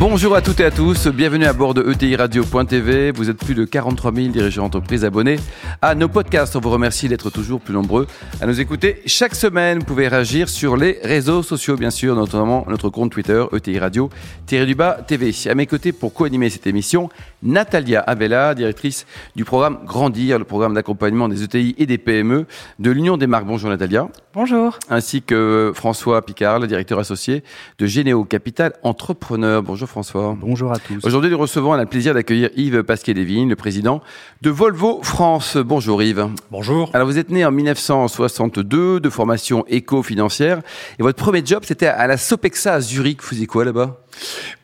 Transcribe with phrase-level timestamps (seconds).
[0.00, 3.10] Bonjour à toutes et à tous, bienvenue à bord de ETI Radio.tv.
[3.10, 5.40] Vous êtes plus de 43 000 dirigeants d'entreprise abonnés
[5.82, 6.54] à nos podcasts.
[6.54, 8.06] On vous remercie d'être toujours plus nombreux
[8.40, 9.80] à nous écouter chaque semaine.
[9.80, 14.08] Vous pouvez réagir sur les réseaux sociaux, bien sûr, notamment notre compte Twitter ETI Radio
[14.46, 15.34] du bas TV.
[15.50, 17.08] À mes côtés pour co-animer cette émission,
[17.42, 22.46] Natalia Abella, directrice du programme Grandir, le programme d'accompagnement des ETI et des PME
[22.78, 23.46] de l'Union des marques.
[23.46, 24.08] Bonjour Natalia.
[24.32, 24.78] Bonjour.
[24.90, 27.42] Ainsi que François Picard, le directeur associé
[27.78, 29.60] de Généo Capital Entrepreneur.
[29.60, 30.36] Bonjour François.
[30.38, 31.04] Bonjour à tous.
[31.04, 34.02] Aujourd'hui, nous recevons, on a le plaisir d'accueillir Yves Pasquet-Lévin, le président
[34.42, 35.56] de Volvo France.
[35.56, 36.28] Bonjour Yves.
[36.50, 36.90] Bonjour.
[36.94, 40.60] Alors, vous êtes né en 1962, de formation éco-financière,
[40.98, 43.22] et votre premier job, c'était à la Sopexa à Zurich.
[43.22, 43.98] Vous faisiez quoi là-bas?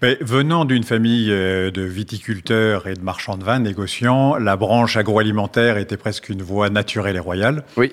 [0.01, 4.97] Ben, venant d'une famille euh, de viticulteurs et de marchands de vin négociants, la branche
[4.97, 7.65] agroalimentaire était presque une voie naturelle et royale.
[7.77, 7.93] Oui.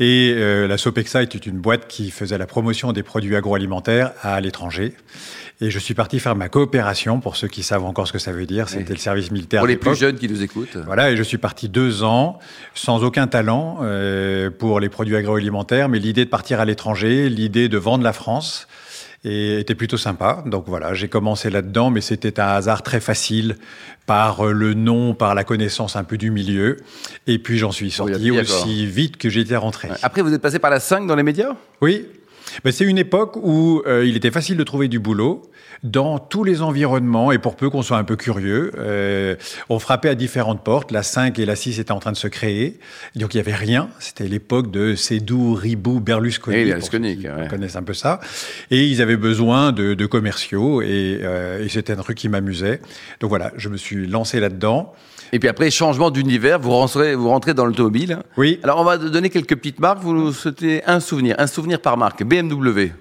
[0.00, 4.40] Et euh, la Sopexa était une boîte qui faisait la promotion des produits agroalimentaires à
[4.40, 4.94] l'étranger.
[5.60, 8.32] Et je suis parti faire ma coopération, pour ceux qui savent encore ce que ça
[8.32, 8.70] veut dire.
[8.70, 9.60] C'était le service militaire.
[9.60, 10.78] Pour les plus jeunes qui nous écoutent.
[10.86, 12.38] Voilà, et je suis parti deux ans,
[12.74, 17.68] sans aucun talent euh, pour les produits agroalimentaires, mais l'idée de partir à l'étranger, l'idée
[17.68, 18.68] de vendre la France
[19.24, 20.42] et était plutôt sympa.
[20.46, 23.56] Donc voilà, j'ai commencé là-dedans, mais c'était un hasard très facile
[24.06, 26.78] par euh, le nom, par la connaissance un peu du milieu.
[27.26, 29.88] Et puis j'en suis sorti aussi vite que j'étais rentré.
[30.02, 31.54] Après, vous êtes passé par la 5 dans les médias?
[31.80, 32.06] Oui,
[32.64, 35.42] ben, c'est une époque où euh, il était facile de trouver du boulot
[35.82, 39.36] dans tous les environnements, et pour peu qu'on soit un peu curieux, euh,
[39.68, 40.90] on frappait à différentes portes.
[40.90, 42.78] La 5 et la 6 étaient en train de se créer.
[43.16, 43.88] Donc il n'y avait rien.
[43.98, 46.56] C'était l'époque de Cédou, Ribou, Berlusconi.
[46.56, 47.48] Et Berlusconi, ouais.
[47.48, 48.20] connaissent un peu ça.
[48.70, 52.80] Et ils avaient besoin de, de commerciaux, et, euh, et c'était un truc qui m'amusait.
[53.20, 54.92] Donc voilà, je me suis lancé là-dedans.
[55.32, 58.18] Et puis après, changement d'univers, vous rentrez, vous rentrez dans l'automobile.
[58.36, 58.58] Oui.
[58.62, 60.00] Alors on va donner quelques petites marques.
[60.00, 62.24] Vous nous souhaitez un souvenir, un souvenir par marque.
[62.24, 62.92] BMW.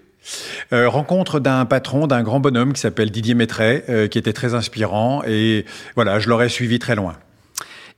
[0.73, 4.53] Euh, rencontre d'un patron, d'un grand bonhomme qui s'appelle Didier Maitret, euh, qui était très
[4.53, 5.65] inspirant et
[5.95, 7.15] voilà, je l'aurais suivi très loin.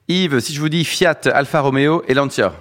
[0.08, 2.54] Yves, si je vous dis Fiat, Alfa Romeo et Lancia.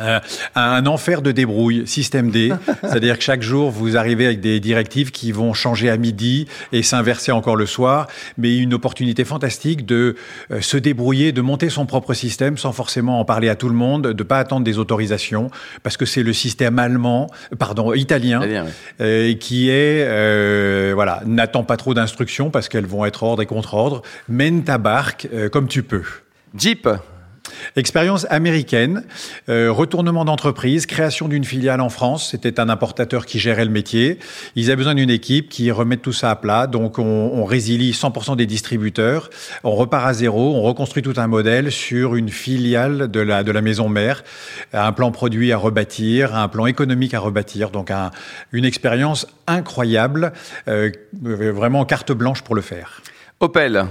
[0.00, 0.20] Euh,
[0.54, 2.50] un enfer de débrouille, système D,
[2.82, 6.82] c'est-à-dire que chaque jour vous arrivez avec des directives qui vont changer à midi et
[6.82, 8.06] s'inverser encore le soir,
[8.38, 10.16] mais une opportunité fantastique de
[10.50, 13.74] euh, se débrouiller, de monter son propre système sans forcément en parler à tout le
[13.74, 15.50] monde, de pas attendre des autorisations,
[15.82, 17.26] parce que c'est le système allemand,
[17.58, 18.40] pardon, italien,
[19.00, 23.46] euh, qui est euh, voilà n'attend pas trop d'instructions parce qu'elles vont être ordre et
[23.46, 26.02] contre-ordre, mène ta barque comme tu peux.
[26.56, 26.88] Jeep.
[27.74, 29.04] Expérience américaine,
[29.48, 32.30] euh, retournement d'entreprise, création d'une filiale en France.
[32.30, 34.18] C'était un importateur qui gérait le métier.
[34.56, 36.66] Ils avaient besoin d'une équipe qui remette tout ça à plat.
[36.66, 39.30] Donc on, on résilie 100% des distributeurs.
[39.64, 40.54] On repart à zéro.
[40.54, 44.22] On reconstruit tout un modèle sur une filiale de la, de la maison mère.
[44.72, 47.70] Un plan produit à rebâtir, un plan économique à rebâtir.
[47.70, 48.10] Donc un,
[48.52, 50.32] une expérience incroyable.
[50.68, 50.90] Euh,
[51.22, 53.02] vraiment carte blanche pour le faire.
[53.40, 53.86] Opel.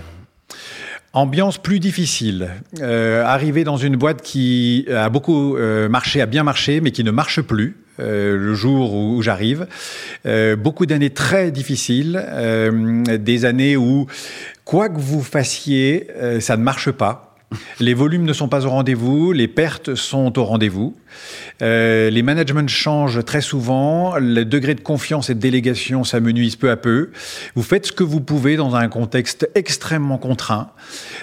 [1.13, 2.51] Ambiance plus difficile.
[2.79, 7.03] Euh, arriver dans une boîte qui a beaucoup euh, marché, a bien marché, mais qui
[7.03, 7.75] ne marche plus.
[7.99, 9.67] Euh, le jour où, où j'arrive.
[10.25, 12.23] Euh, beaucoup d'années très difficiles,
[13.19, 14.07] des années où,
[14.63, 16.07] quoi que vous fassiez,
[16.39, 17.31] ça ne marche pas.
[17.79, 20.95] Les volumes ne sont pas au rendez-vous, les pertes sont au rendez-vous.
[21.62, 26.69] Euh, les managements changent très souvent, le degré de confiance et de délégation s'amenuise peu
[26.69, 27.09] à peu.
[27.56, 30.72] Vous faites ce que vous pouvez dans un contexte extrêmement contraint,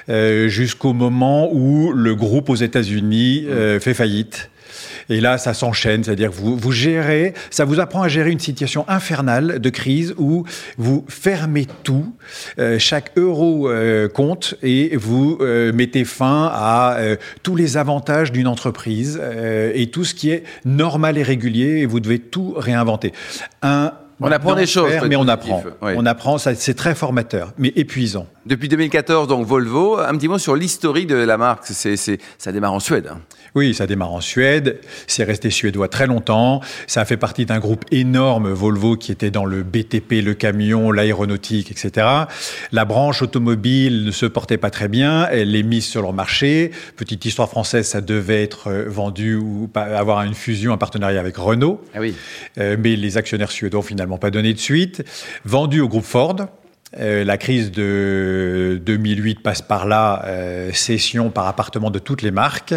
[0.08, 4.50] euh, jusqu'au moment où le groupe aux États-Unis euh, fait faillite.
[5.10, 8.38] Et là, ça s'enchaîne, c'est-à-dire que vous, vous gérez, ça vous apprend à gérer une
[8.40, 10.44] situation infernale de crise où
[10.76, 12.14] vous fermez tout,
[12.58, 16.98] euh, chaque euro euh, compte et vous euh, mettez fin à
[17.42, 19.20] tous les avantages d'une entreprise
[19.74, 23.12] et tout ce qui est normal et régulier et vous devez tout réinventer.
[23.62, 25.62] Un On apprend des choses, Mais on apprend.
[25.82, 25.92] oui.
[25.96, 28.26] On apprend, c'est très formateur, mais épuisant.
[28.46, 29.98] Depuis 2014, donc Volvo.
[29.98, 31.66] Un petit mot sur l'historique de la marque.
[31.66, 33.08] Ça démarre en Suède.
[33.12, 33.20] hein.
[33.54, 34.80] Oui, ça démarre en Suède.
[35.06, 36.60] C'est resté suédois très longtemps.
[36.86, 40.92] Ça a fait partie d'un groupe énorme, Volvo, qui était dans le BTP, le camion,
[40.92, 42.06] l'aéronautique, etc.
[42.72, 45.28] La branche automobile ne se portait pas très bien.
[45.30, 46.70] Elle est mise sur leur marché.
[46.96, 51.36] Petite histoire française, ça devait être euh, vendu ou avoir une fusion, un partenariat avec
[51.36, 51.80] Renault.
[51.94, 52.14] Ah oui.
[52.58, 55.04] Euh, mais les actionnaires suédois ont finalement pas donné de suite.
[55.44, 56.36] Vendu au groupe Ford.
[56.96, 62.30] Euh, la crise de 2008 passe par là, euh, cession par appartement de toutes les
[62.30, 62.74] marques.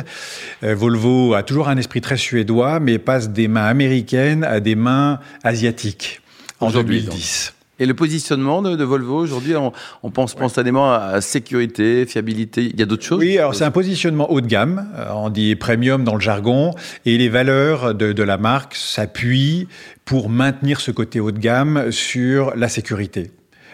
[0.63, 4.75] Euh, Volvo a toujours un esprit très suédois, mais passe des mains américaines à des
[4.75, 6.21] mains asiatiques
[6.59, 7.53] en Aujourd'hui, 2010.
[7.79, 12.65] Et le positionnement de, Volvo aujourd'hui, on, pense spontanément à sécurité, fiabilité.
[12.65, 13.17] Il y a d'autres choses?
[13.17, 14.87] Oui, alors c'est un positionnement haut de gamme.
[14.99, 16.75] Euh, on dit premium dans le jargon.
[17.05, 19.67] Et les valeurs de, de la marque s'appuient
[20.05, 23.31] pour maintenir ce côté haut de gamme sur la sécurité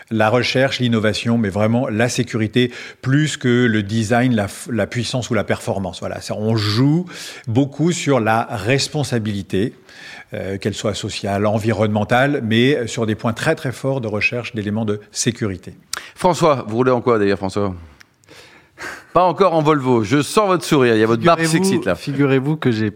[0.10, 2.72] la recherche, l'innovation, mais vraiment la sécurité
[3.02, 4.36] plus que le design,
[4.70, 6.00] la, puissance ou la performance.
[6.00, 7.06] Voilà, on joue
[7.48, 9.74] beaucoup sur la responsabilité.
[10.34, 14.84] Euh, qu'elle soit sociale, environnementale, mais sur des points très très forts de recherche d'éléments
[14.84, 15.74] de sécurité.
[16.16, 17.74] François, vous roulez en quoi d'ailleurs, François?
[19.14, 20.04] Pas encore en Volvo.
[20.04, 20.96] Je sens votre sourire.
[20.96, 21.96] Il y a votre marque Sexit là.
[21.96, 22.92] Figurez-vous que j'ai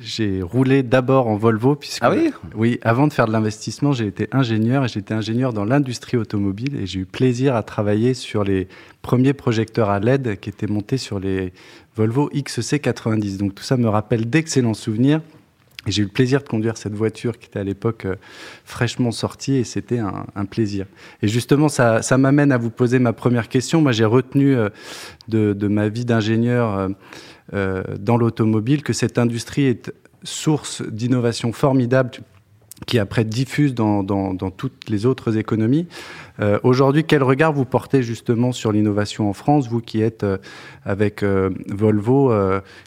[0.00, 4.06] j'ai roulé d'abord en Volvo puisque ah oui, oui avant de faire de l'investissement j'ai
[4.06, 8.44] été ingénieur et j'étais ingénieur dans l'industrie automobile et j'ai eu plaisir à travailler sur
[8.44, 8.68] les
[9.02, 11.52] premiers projecteurs à LED qui étaient montés sur les
[11.96, 15.20] Volvo XC90 donc tout ça me rappelle d'excellents souvenirs
[15.86, 18.16] et j'ai eu le plaisir de conduire cette voiture qui était à l'époque euh,
[18.64, 20.86] fraîchement sortie et c'était un, plaisir.
[21.22, 23.80] Et justement, ça, ça m'amène à vous poser ma première question.
[23.80, 24.68] Moi, j'ai retenu euh,
[25.28, 26.88] de, de, ma vie d'ingénieur euh,
[27.52, 29.92] dans l'automobile, que cette industrie est
[30.22, 32.10] source d'innovation formidable
[32.86, 34.04] qui après diffuse dans,
[34.56, 35.86] toutes les autres économies.
[36.40, 40.38] Euh, Aujourd'hui, quel regard vous portez justement sur l'innovation en France, vous qui êtes euh,
[40.84, 42.32] avec euh, Volvo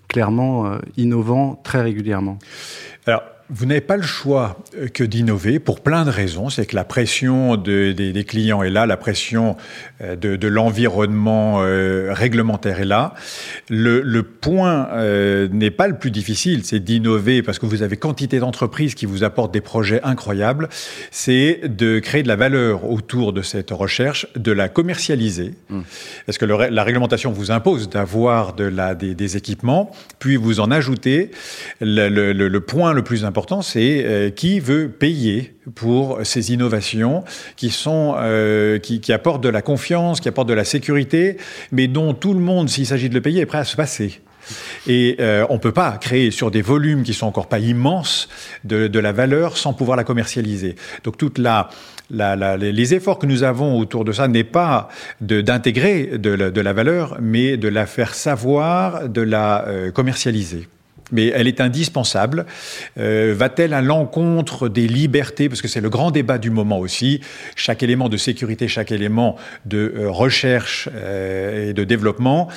[0.07, 2.39] clairement innovant très régulièrement?
[3.53, 6.49] Vous n'avez pas le choix euh, que d'innover pour plein de raisons.
[6.49, 9.57] C'est que la pression de, des, des, clients est là, la pression
[10.01, 13.13] euh, de, de l'environnement euh, réglementaire est là.
[13.69, 17.97] Le, le point euh, n'est pas le plus difficile, c'est d'innover parce que vous avez
[17.97, 20.69] quantité d'entreprises qui vous apportent des projets incroyables.
[21.11, 25.55] C'est de créer de la valeur autour de cette recherche, de la commercialiser.
[25.69, 25.81] Mmh.
[26.25, 30.71] Parce que le, la réglementation vous impose d'avoir de des, des, équipements, puis vous en
[30.71, 31.31] ajoutez.
[31.81, 37.23] Le point le plus important c'est euh, qui veut payer pour ces innovations
[37.55, 41.37] qui sont euh, qui, apportent de la confiance, qui apportent de la sécurité,
[41.71, 44.21] mais dont tout le monde, s'il s'agit de le payer, est prêt à se passer.
[44.87, 48.27] Et euh, on ne peut pas créer sur des volumes qui sont encore pas immenses
[48.63, 50.75] de, la valeur sans pouvoir la commercialiser.
[51.03, 51.69] Donc toute la,
[52.09, 54.89] les efforts que nous avons autour de ça n'est pas
[55.21, 60.67] d'intégrer de, la valeur, mais de la faire savoir, de la commercialiser
[61.11, 62.45] mais elle est indispensable.
[62.97, 65.49] Euh, Va-t-elle à l'encontre des libertés?
[65.49, 67.21] Parce que c'est le grand débat du moment aussi.
[67.55, 69.35] Chaque élément de sécurité, chaque élément
[69.65, 72.49] de euh, recherche euh, et de développement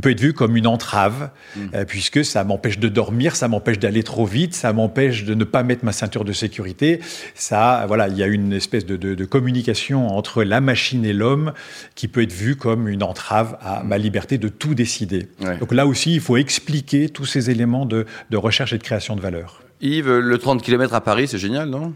[0.00, 1.60] peut être vu comme une entrave, mmh.
[1.74, 5.44] euh, puisque ça m'empêche de dormir, ça m'empêche d'aller trop vite, ça m'empêche de ne
[5.44, 7.00] pas mettre ma ceinture de sécurité.
[7.34, 11.12] Ça, voilà, il y a une espèce de, de, de communication entre la machine et
[11.12, 11.52] l'homme
[11.94, 13.88] qui peut être vue comme une entrave à mmh.
[13.88, 15.28] ma liberté de tout décider.
[15.40, 15.58] Ouais.
[15.58, 19.14] Donc là aussi, il faut expliquer tous ces éléments de, de recherche et de création
[19.16, 19.62] de valeur.
[19.80, 21.94] Yves, le 30 km à Paris, c'est génial, non?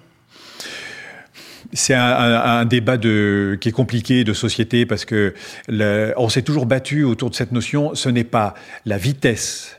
[1.73, 5.35] C'est un, un, un, débat de, qui est compliqué de société parce que
[5.69, 7.95] le, on s'est toujours battu autour de cette notion.
[7.95, 8.55] Ce n'est pas
[8.87, 9.78] la vitesse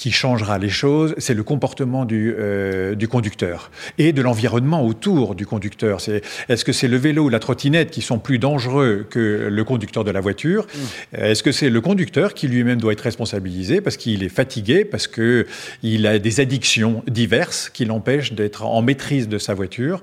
[0.00, 5.34] qui changera les choses, c'est le comportement du, euh, du conducteur et de l'environnement autour
[5.34, 6.00] du conducteur.
[6.00, 9.62] C'est, est-ce que c'est le vélo ou la trottinette qui sont plus dangereux que le
[9.62, 10.64] conducteur de la voiture?
[10.64, 11.16] Mmh.
[11.16, 15.06] Est-ce que c'est le conducteur qui lui-même doit être responsabilisé parce qu'il est fatigué, parce
[15.06, 15.46] que
[15.82, 20.00] il a des addictions diverses qui l'empêchent d'être en maîtrise de sa voiture?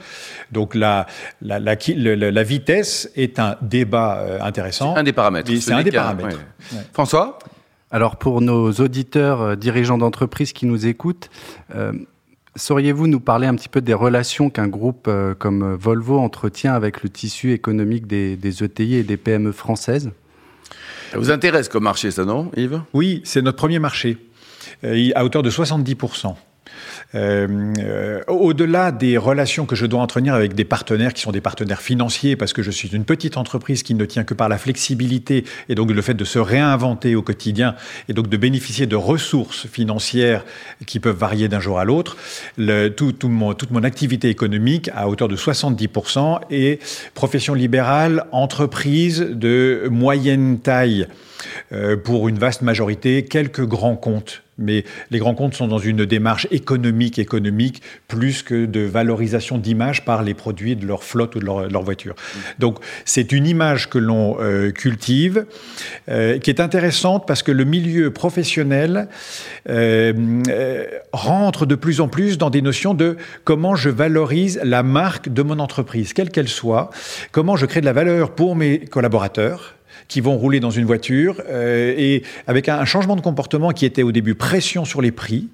[0.51, 1.07] Donc la,
[1.41, 4.93] la, la, la, la vitesse est un débat euh, intéressant.
[4.93, 5.51] C'est un des paramètres.
[5.59, 6.37] C'est un des paramètres.
[6.71, 6.81] Ouais.
[6.93, 7.39] François?
[7.91, 11.29] Alors pour nos auditeurs, euh, dirigeants d'entreprise qui nous écoutent,
[11.75, 11.93] euh,
[12.57, 17.03] sauriez-vous nous parler un petit peu des relations qu'un groupe euh, comme Volvo entretient avec
[17.03, 20.11] le tissu économique des, des ETI et des PME françaises?
[21.11, 22.81] Ça vous intéresse comme marché, ça, non, Yves?
[22.93, 24.17] Oui, c'est notre premier marché,
[24.83, 25.95] euh, à hauteur de 70
[27.15, 31.41] euh, euh, Au-delà des relations que je dois entretenir avec des partenaires qui sont des
[31.41, 34.57] partenaires financiers, parce que je suis une petite entreprise qui ne tient que par la
[34.57, 37.75] flexibilité et donc le fait de se réinventer au quotidien
[38.09, 40.43] et donc de bénéficier de ressources financières
[40.85, 42.17] qui peuvent varier d'un jour à l'autre,
[42.57, 46.81] tout, tout mon, toute mon activité économique à hauteur de 70% est
[47.13, 51.07] profession libérale, entreprise de moyenne taille
[52.03, 56.47] pour une vaste majorité, quelques grands comptes mais les grands comptes sont dans une démarche
[56.51, 61.45] économique, économique, plus que de valorisation d'image par les produits de leur flotte ou de
[61.45, 62.15] leur, leur voiture.
[62.15, 62.39] Mmh.
[62.59, 65.45] Donc, c'est une image que l'on euh, cultive,
[66.09, 69.07] euh, qui est intéressante parce que le milieu professionnel
[69.69, 70.13] euh,
[70.49, 75.29] euh, rentre de plus en plus dans des notions de comment je valorise la marque
[75.29, 76.89] de mon entreprise, quelle qu'elle soit,
[77.31, 79.76] comment je crée de la valeur pour mes collaborateurs,
[80.07, 84.03] qui vont rouler dans une voiture euh, et avec un, changement de comportement qui était
[84.03, 85.49] au début pression sur les prix.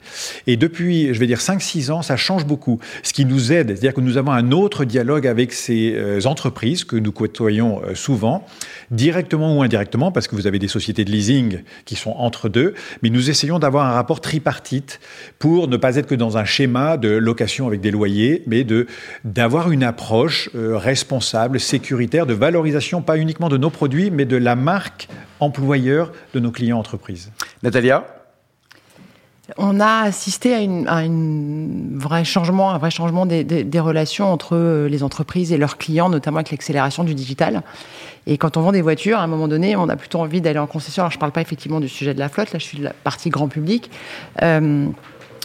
[0.48, 2.80] Et depuis, je vais dire 5-6 ans, ça change beaucoup.
[3.02, 6.84] Ce qui nous aide, c'est-à-dire que nous avons un autre dialogue avec ces euh, entreprises
[6.84, 8.46] que nous côtoyons euh, souvent,
[8.92, 12.74] directement ou indirectement, parce que vous avez des sociétés de leasing qui sont entre deux,
[13.02, 15.00] mais nous essayons d'avoir un rapport tripartite
[15.40, 18.66] pour ne pas être que dans un schéma de location avec des loyers, mais
[19.24, 24.56] d'avoir une approche responsable, sécuritaire, de valorisation, pas uniquement de nos produits, mais de la
[24.56, 25.08] marque
[25.40, 27.32] employeur de nos clients entreprises.
[27.64, 28.06] Natalia?
[29.58, 30.60] On a assisté à,
[31.04, 35.78] une, vrai changement, un vrai changement des, des, relations entre euh, les entreprises et leurs
[35.78, 37.62] clients, notamment avec l'accélération du digital.
[38.26, 40.60] Et quand on vend des voitures, à un moment donné, on a plutôt envie d'aller
[40.60, 41.04] en concession.
[41.04, 42.86] Alors, je ne parle pas effectivement du sujet de la flotte, là, je suis de
[42.86, 43.92] la partie grand public.
[44.42, 44.88] Euh,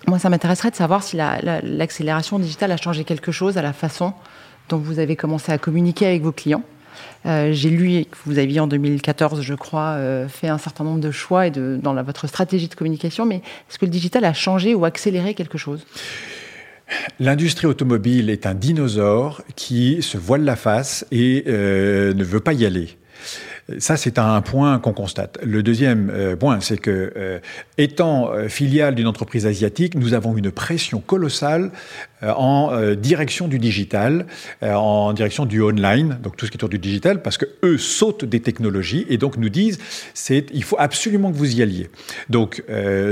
[0.06, 4.12] moi, ça m'intéresserait de savoir si l'accélération digitale a changé quelque chose à la façon
[4.68, 6.62] dont vous avez commencé à communiquer avec vos clients.
[7.26, 11.00] Euh, j'ai lu que vous aviez en 2014, je crois, euh, fait un certain nombre
[11.00, 14.74] de choix et dans votre stratégie de communication, mais est-ce que le digital a changé
[14.74, 15.84] ou accéléré quelque chose?
[17.20, 22.54] L'industrie automobile est un dinosaure qui se voile la face et euh, ne veut pas
[22.54, 22.96] y aller.
[23.78, 25.38] Ça, c'est un point qu'on constate.
[25.42, 27.38] Le deuxième point, c'est que,
[27.76, 31.70] étant filiale d'une entreprise asiatique, nous avons une pression colossale
[32.22, 34.26] en euh, direction du digital,
[34.62, 37.46] euh, en direction du online, donc tout ce qui est autour du digital, parce que
[37.64, 39.78] eux sautent des technologies et donc nous disent
[40.14, 41.88] c'est il faut absolument que vous y alliez.
[42.28, 42.62] Donc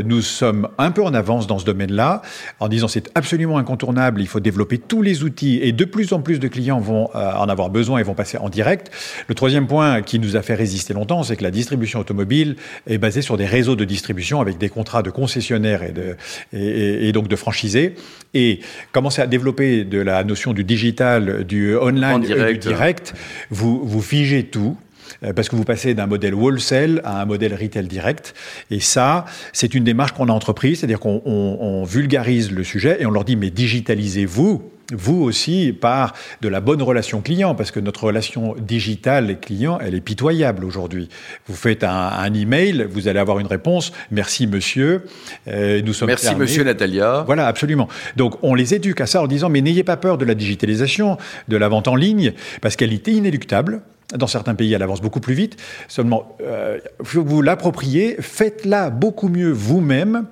[0.04, 2.22] nous sommes un peu en avance dans ce domaine-là,
[2.60, 6.20] en disant c'est absolument incontournable, il faut développer tous les outils et de plus en
[6.20, 8.90] plus de clients vont en avoir besoin et vont passer en direct.
[9.28, 12.98] Le troisième point qui nous a fait résister longtemps, c'est que la distribution automobile est
[12.98, 16.16] basée sur des réseaux de distribution avec des contrats de concessionnaires et, de,
[16.52, 17.94] et, et donc de franchisés.
[18.34, 18.60] Et
[18.96, 22.62] commencez à développer de la notion du digital, du online, direct.
[22.62, 23.14] du direct,
[23.50, 24.74] vous, vous figez tout
[25.22, 28.34] euh, parce que vous passez d'un modèle wholesale à un modèle retail direct.
[28.70, 33.10] Et ça, c'est une démarche qu'on a entreprise, c'est-à-dire qu'on vulgarise le sujet et on
[33.10, 34.62] leur dit, mais digitalisez-vous
[34.92, 39.78] vous aussi par de la bonne relation client, parce que notre relation digitale et client,
[39.80, 41.08] elle est pitoyable aujourd'hui.
[41.46, 43.92] Vous faites un, un, email, vous allez avoir une réponse.
[44.10, 45.04] Merci monsieur.
[45.48, 47.24] Euh, nous sommes Merci monsieur Natalia.
[47.26, 47.88] Voilà, absolument.
[48.16, 51.18] Donc on les éduque à ça en disant mais n'ayez pas peur de la digitalisation,
[51.48, 53.82] de la vente en ligne, parce qu'elle est inéluctable.
[54.14, 55.56] Dans certains pays, elle avance beaucoup plus vite.
[55.88, 60.26] Seulement, euh, vous l'approprier, faites-la beaucoup mieux vous-même.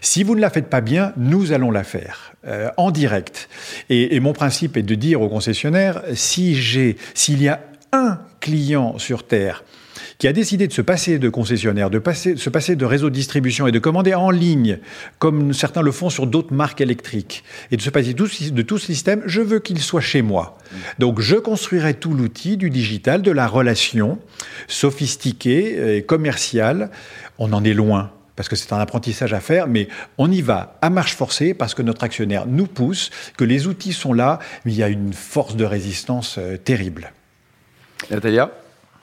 [0.00, 3.48] Si vous ne la faites pas bien, nous allons la faire euh, en direct.
[3.88, 7.60] Et, et, mon principe est de dire aux concessionnaires si j'ai, s'il y a
[7.92, 9.62] un client sur terre
[10.18, 13.14] qui a décidé de se passer de concessionnaire, de, passer, se passer de réseau de
[13.14, 14.78] distribution et de commander en ligne,
[15.18, 18.86] comme certains le font sur d'autres marques électriques, et de se passer de tout ce
[18.86, 20.58] système, je veux qu'il soit chez moi.
[20.98, 24.18] Donc je construirai tout l'outil du digital, de la relation
[24.68, 26.90] sophistiquée et commerciale.
[27.38, 30.76] On en est loin parce que c'est un apprentissage à faire, mais on y va
[30.82, 34.72] à marche forcée parce que notre actionnaire nous pousse, que les outils sont là, mais
[34.72, 37.12] il y a une force de résistance euh, terrible.
[38.10, 38.50] Natalia?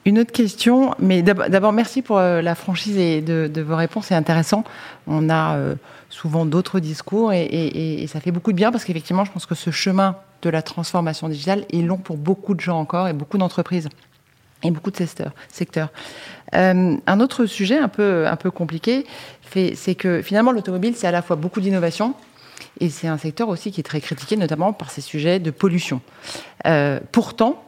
[0.05, 4.15] Une autre question, mais d'abord merci pour euh, la franchise et de, vos réponses, c'est
[4.15, 4.63] intéressant.
[5.05, 5.75] On a euh,
[6.09, 9.69] souvent d'autres discours et, ça fait beaucoup de bien parce qu'effectivement, je pense que ce
[9.69, 13.89] chemin de la transformation digitale est long pour beaucoup de gens encore et beaucoup d'entreprises
[14.63, 14.97] et beaucoup de
[15.49, 15.89] secteurs.
[16.55, 19.05] Euh, un autre sujet un peu, un peu compliqué,
[19.75, 22.15] c'est que finalement l'automobile, c'est à la fois beaucoup d'innovation
[22.79, 26.01] et c'est un secteur aussi qui est très critiqué, notamment par ces sujets de pollution.
[27.11, 27.63] pourtant,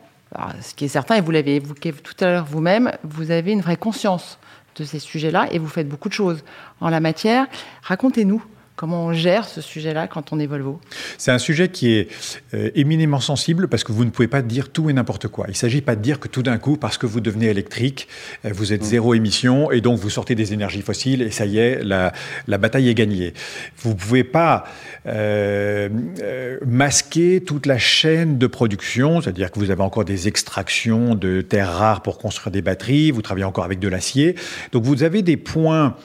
[0.62, 3.62] ce qui est certain, et vous l'avez évoqué tout à l'heure vous-même, vous avez une
[3.62, 4.38] vraie conscience
[4.76, 6.44] de ces sujets-là et vous faites beaucoup de choses
[6.82, 7.48] en la matière.
[7.84, 8.44] Racontez-nous
[8.76, 10.82] Comment on gère ce sujet-là quand on est Volvo?
[11.20, 12.08] C'est un sujet qui est
[12.56, 15.46] euh, éminemment sensible parce que vous ne pouvez pas dire tout et n'importe quoi.
[15.48, 18.08] Il ne s'agit pas de dire que tout d'un coup, parce que vous devenez électrique,
[18.46, 18.86] euh, vous êtes mm.
[18.86, 22.14] zéro émission et donc vous sortez des énergies fossiles et ça y est, la,
[22.48, 23.34] la bataille est gagnée.
[23.78, 24.66] Vous ne pouvez pas
[25.06, 25.90] euh,
[26.22, 31.42] euh, masquer toute la chaîne de production, c'est-à-dire que vous avez encore des extractions de
[31.42, 34.36] terres rares pour construire des batteries, vous travaillez encore avec de l'acier.
[34.72, 35.98] Donc vous avez des points,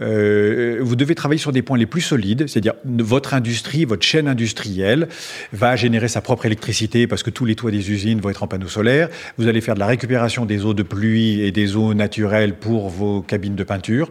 [0.00, 2.00] euh, vous devez travailler sur des points les plus
[2.46, 5.08] c'est-à-dire votre industrie, votre chaîne industrielle
[5.52, 8.46] va générer sa propre électricité parce que tous les toits des usines vont être en
[8.46, 9.08] panneaux solaires.
[9.38, 12.88] Vous allez faire de la récupération des eaux de pluie et des eaux naturelles pour
[12.88, 14.10] vos cabines de peinture.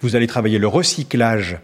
[0.00, 1.58] Vous allez travailler le recyclage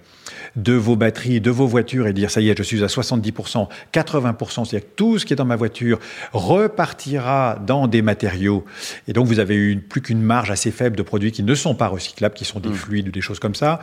[0.58, 3.68] de vos batteries, de vos voitures et dire ça y est, je suis à 70%,
[3.92, 5.98] 80%, c'est-à-dire que tout ce qui est dans ma voiture
[6.32, 8.64] repartira dans des matériaux.
[9.06, 11.74] Et donc vous avez une, plus qu'une marge assez faible de produits qui ne sont
[11.74, 12.74] pas recyclables, qui sont des mmh.
[12.74, 13.78] fluides ou des choses comme ça.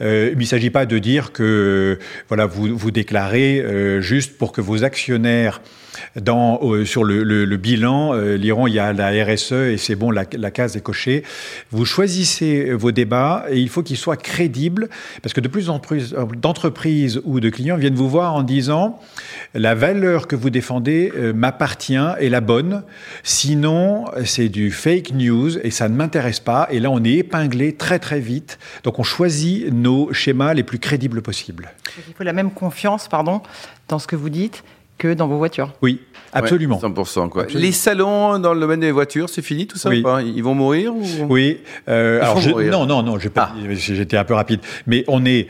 [0.00, 1.98] Euh, il ne s'agit pas de dire que
[2.28, 5.60] voilà vous vous déclarez euh, juste pour que vos actionnaires
[6.16, 9.96] dans, euh, sur le, le, bilan, euh, liront il y a la RSE et c'est
[9.96, 11.24] bon, la, la, case est cochée.
[11.70, 14.88] Vous choisissez vos débats et il faut qu'ils soient crédibles
[15.22, 18.98] parce que de plus en plus d'entreprises ou de clients viennent vous voir en disant
[19.54, 22.82] la valeur que vous défendez euh, m'appartient et la bonne.
[23.22, 26.68] Sinon, c'est du fake news et ça ne m'intéresse pas.
[26.70, 28.58] Et là, on est épinglé très très vite.
[28.84, 31.70] Donc, on choisit nos schémas les plus crédibles possibles.
[32.08, 33.42] Il faut la même confiance, pardon,
[33.88, 34.62] dans ce que vous dites
[35.00, 35.72] que dans vos voitures.
[35.82, 36.00] Oui,
[36.32, 36.78] absolument.
[36.78, 37.28] 100%.
[37.30, 37.46] Quoi.
[37.54, 40.04] Les salons dans le domaine des voitures, c'est fini tout ça oui.
[40.36, 41.02] Ils vont mourir ou...
[41.28, 41.58] Oui.
[41.88, 43.52] Euh, alors Non, non, non, ah.
[43.72, 44.60] j'étais un peu rapide.
[44.86, 45.48] Mais on est...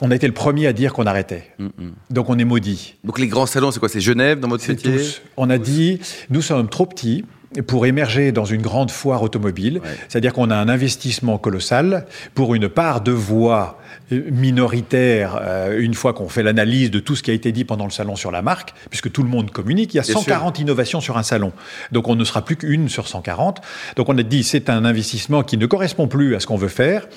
[0.00, 1.50] On a été le premier à dire qu'on arrêtait.
[1.58, 1.92] Mm, mm.
[2.10, 2.94] Donc on est maudit.
[3.04, 3.88] Donc les grands salons, c'est quoi?
[3.88, 4.96] C'est Genève dans votre métier?
[4.96, 5.22] tous.
[5.36, 7.24] On a dit, nous sommes trop petits
[7.66, 9.80] pour émerger dans une grande foire automobile.
[10.08, 13.79] C'est-à-dire qu'on a un investissement colossal pour une part de voix
[14.10, 17.84] minoritaire euh, une fois qu'on fait l'analyse de tout ce qui a été dit pendant
[17.84, 19.94] le salon sur la marque, puisque tout le monde communique.
[19.94, 21.52] Il y a 140 innovations sur un salon.
[21.92, 23.60] Donc on ne sera plus qu'une sur 140.
[23.96, 26.68] Donc on a dit c'est un investissement qui ne correspond plus à ce qu'on veut
[26.68, 27.08] faire.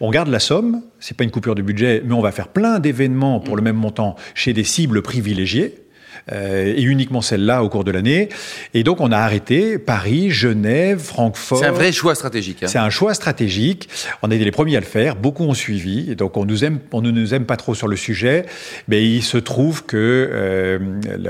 [0.00, 2.78] On garde la somme, c'est pas une coupure de budget, mais on va faire plein
[2.78, 5.87] d'événements pour le même montant chez des cibles privilégiées.
[6.32, 8.28] Euh, et uniquement celle-là au cours de l'année.
[8.74, 11.58] Et donc on a arrêté Paris, Genève, Francfort.
[11.58, 12.62] C'est un vrai choix stratégique.
[12.62, 12.66] Hein.
[12.68, 13.88] C'est un choix stratégique.
[14.22, 15.16] On a été les premiers à le faire.
[15.16, 16.10] Beaucoup ont suivi.
[16.10, 18.46] Et donc on nous aime, on ne nous aime pas trop sur le sujet,
[18.88, 19.96] mais il se trouve que
[20.32, 20.78] euh,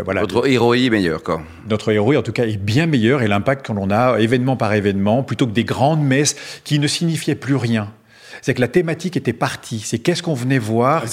[0.04, 0.22] voilà.
[0.22, 1.42] Notre héros est meilleur, quoi.
[1.68, 5.22] Notre héros, en tout cas, est bien meilleur et l'impact qu'on a événement par événement,
[5.22, 7.90] plutôt que des grandes messes qui ne signifiaient plus rien
[8.42, 9.80] c'est que la thématique était partie.
[9.80, 11.04] C'est qu'est-ce qu'on venait voir,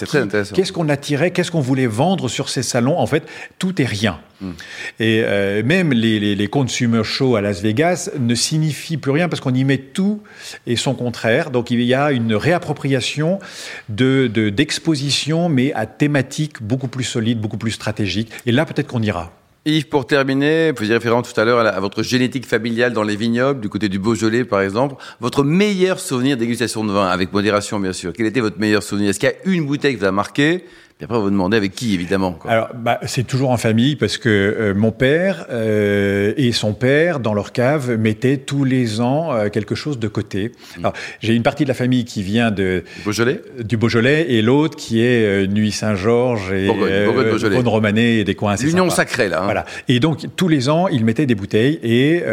[0.54, 2.98] qu'est-ce qu'on attirait, qu'est-ce qu'on voulait vendre sur ces salons.
[3.00, 3.24] En fait,
[3.60, 4.20] tout est rien.
[4.42, 4.52] Hmm.
[5.00, 9.40] Et euh, même les, les, consumer shows à Las Vegas ne signifient plus rien parce
[9.40, 10.22] qu'on y met tout
[10.68, 11.52] et son contraire.
[11.52, 13.40] Donc il y a une réappropriation
[13.88, 18.32] de, d'exposition, mais à thématique beaucoup plus solide, beaucoup plus stratégique.
[18.46, 19.32] Et là, peut-être qu'on ira.
[19.68, 23.16] Yves, pour terminer, vous faisiez référence tout à l'heure à, votre génétique familiale dans les
[23.16, 24.94] vignobles, du côté du Beaujolais par exemple.
[25.20, 28.14] Votre meilleur souvenir dégustation de vin, avec modération bien sûr.
[28.14, 29.10] Quel était votre meilleur souvenir?
[29.10, 30.66] Est-ce qu'il y a une bouteille qui vous a marqué?
[31.02, 32.32] Et après, vous vous demandez avec qui, évidemment.
[32.32, 32.50] Quoi.
[32.50, 37.20] Alors, bah, c'est toujours en famille parce que euh, mon père euh, et son père,
[37.20, 40.54] dans leur cave, mettaient tous les ans euh, quelque chose de côté.
[40.78, 40.80] Mm.
[40.80, 44.42] Alors, j'ai une partie de la famille qui vient de du Beaujolais, du Beaujolais et
[44.42, 49.42] l'autre qui est Nuit Saint-Georges et Beaune Romanée et des coins assez L'union sacrée, là.
[49.42, 49.46] Hein.
[49.46, 49.66] Voilà.
[49.90, 52.24] Et donc, tous les ans, ils mettaient des bouteilles et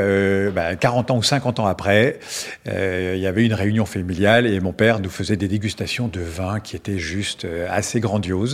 [0.54, 2.20] bah, 40 ans ou 50 ans après,
[2.66, 6.60] il y avait une réunion familiale et mon père nous faisait des dégustations de vin
[6.60, 8.51] qui étaient juste assez grandioses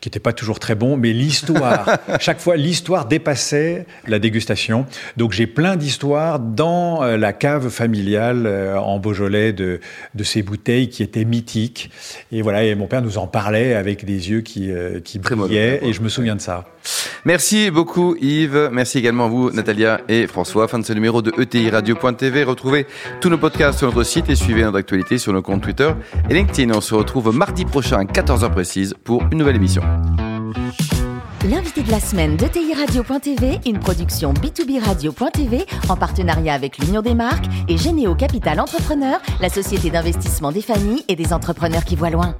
[0.00, 4.86] qui n'était pas toujours très bon, mais l'histoire, chaque fois, l'histoire dépassait la dégustation.
[5.16, 9.80] Donc j'ai plein d'histoires dans euh, la cave familiale euh, en Beaujolais de,
[10.14, 11.90] de ces bouteilles qui étaient mythiques.
[12.32, 15.80] Et voilà, et mon père nous en parlait avec des yeux qui, euh, qui brillaient,
[15.82, 16.64] et je me souviens de ça.
[17.24, 20.66] Merci beaucoup Yves, merci également à vous Natalia et François.
[20.68, 22.44] Fin de ce numéro de ETI Radio.tv.
[22.44, 22.86] Retrouvez
[23.20, 25.90] tous nos podcasts sur notre site et suivez notre actualité sur nos comptes Twitter
[26.30, 26.72] et LinkedIn.
[26.74, 29.82] On se retrouve mardi prochain à 14h précise pour une nouvelle émission.
[31.48, 37.00] L'invité de la semaine de TI Radio.tv, une production B2B Radio.tv en partenariat avec l'Union
[37.00, 41.96] des marques et Généo Capital Entrepreneur, la société d'investissement des familles et des entrepreneurs qui
[41.96, 42.36] voient loin.